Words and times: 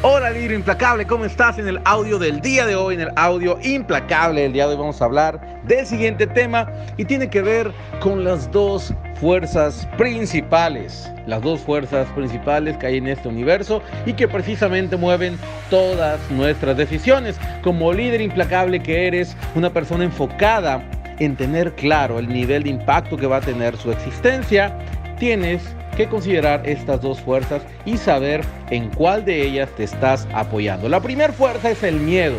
Hola 0.00 0.30
líder 0.30 0.52
implacable, 0.52 1.08
¿cómo 1.08 1.24
estás? 1.24 1.58
En 1.58 1.66
el 1.66 1.80
audio 1.84 2.20
del 2.20 2.40
día 2.40 2.64
de 2.66 2.76
hoy, 2.76 2.94
en 2.94 3.00
el 3.00 3.10
audio 3.16 3.58
implacable 3.64 4.42
del 4.42 4.52
día 4.52 4.68
de 4.68 4.74
hoy 4.74 4.78
vamos 4.78 5.02
a 5.02 5.06
hablar 5.06 5.60
del 5.64 5.84
siguiente 5.86 6.28
tema 6.28 6.70
y 6.96 7.04
tiene 7.04 7.28
que 7.28 7.42
ver 7.42 7.72
con 7.98 8.22
las 8.22 8.48
dos 8.52 8.94
fuerzas 9.16 9.88
principales, 9.98 11.10
las 11.26 11.42
dos 11.42 11.58
fuerzas 11.58 12.06
principales 12.10 12.76
que 12.76 12.86
hay 12.86 12.98
en 12.98 13.08
este 13.08 13.26
universo 13.26 13.82
y 14.06 14.12
que 14.12 14.28
precisamente 14.28 14.96
mueven 14.96 15.36
todas 15.68 16.20
nuestras 16.30 16.76
decisiones. 16.76 17.36
Como 17.64 17.92
líder 17.92 18.20
implacable 18.20 18.80
que 18.80 19.08
eres, 19.08 19.36
una 19.56 19.70
persona 19.70 20.04
enfocada 20.04 20.80
en 21.18 21.34
tener 21.34 21.74
claro 21.74 22.20
el 22.20 22.28
nivel 22.28 22.62
de 22.62 22.70
impacto 22.70 23.16
que 23.16 23.26
va 23.26 23.38
a 23.38 23.40
tener 23.40 23.76
su 23.76 23.90
existencia, 23.90 24.78
tienes 25.18 25.74
que 25.98 26.06
considerar 26.06 26.62
estas 26.64 27.02
dos 27.02 27.20
fuerzas 27.20 27.60
y 27.84 27.96
saber 27.96 28.42
en 28.70 28.88
cuál 28.90 29.24
de 29.24 29.42
ellas 29.42 29.68
te 29.76 29.82
estás 29.82 30.28
apoyando. 30.32 30.88
La 30.88 31.00
primera 31.00 31.32
fuerza 31.32 31.70
es 31.70 31.82
el 31.82 31.96
miedo. 31.96 32.36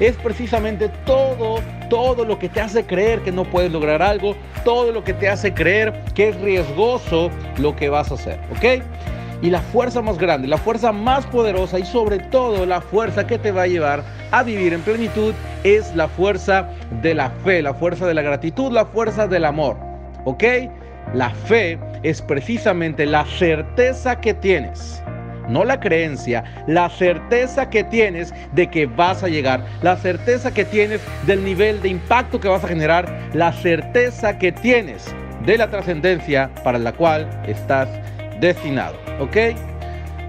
Es 0.00 0.16
precisamente 0.16 0.88
todo, 1.04 1.60
todo 1.90 2.24
lo 2.24 2.38
que 2.38 2.48
te 2.48 2.62
hace 2.62 2.86
creer 2.86 3.20
que 3.20 3.30
no 3.30 3.44
puedes 3.44 3.70
lograr 3.70 4.00
algo, 4.00 4.34
todo 4.64 4.90
lo 4.92 5.04
que 5.04 5.12
te 5.12 5.28
hace 5.28 5.52
creer 5.52 5.92
que 6.14 6.30
es 6.30 6.40
riesgoso 6.40 7.30
lo 7.58 7.76
que 7.76 7.90
vas 7.90 8.10
a 8.10 8.14
hacer, 8.14 8.40
¿ok? 8.50 8.82
Y 9.42 9.50
la 9.50 9.60
fuerza 9.60 10.00
más 10.00 10.16
grande, 10.16 10.48
la 10.48 10.56
fuerza 10.56 10.90
más 10.90 11.26
poderosa 11.26 11.78
y 11.78 11.84
sobre 11.84 12.18
todo 12.18 12.64
la 12.64 12.80
fuerza 12.80 13.26
que 13.26 13.38
te 13.38 13.52
va 13.52 13.62
a 13.62 13.66
llevar 13.66 14.02
a 14.30 14.42
vivir 14.42 14.72
en 14.72 14.80
plenitud 14.80 15.34
es 15.64 15.94
la 15.94 16.08
fuerza 16.08 16.66
de 17.02 17.14
la 17.14 17.28
fe, 17.44 17.60
la 17.60 17.74
fuerza 17.74 18.06
de 18.06 18.14
la 18.14 18.22
gratitud, 18.22 18.72
la 18.72 18.86
fuerza 18.86 19.26
del 19.26 19.44
amor. 19.44 19.76
¿Ok? 20.24 20.44
La 21.14 21.30
fe 21.30 21.78
es 22.02 22.22
precisamente 22.22 23.06
la 23.06 23.24
certeza 23.26 24.20
que 24.20 24.34
tienes, 24.34 25.02
no 25.48 25.64
la 25.64 25.78
creencia, 25.78 26.44
la 26.66 26.88
certeza 26.88 27.68
que 27.68 27.84
tienes 27.84 28.32
de 28.52 28.68
que 28.70 28.86
vas 28.86 29.22
a 29.22 29.28
llegar, 29.28 29.64
la 29.82 29.96
certeza 29.96 30.52
que 30.52 30.64
tienes 30.64 31.00
del 31.26 31.44
nivel 31.44 31.82
de 31.82 31.88
impacto 31.88 32.40
que 32.40 32.48
vas 32.48 32.64
a 32.64 32.68
generar, 32.68 33.06
la 33.34 33.52
certeza 33.52 34.38
que 34.38 34.52
tienes 34.52 35.14
de 35.44 35.58
la 35.58 35.68
trascendencia 35.68 36.50
para 36.64 36.78
la 36.78 36.92
cual 36.92 37.28
estás 37.46 37.88
destinado. 38.40 38.96
¿Ok? 39.20 39.36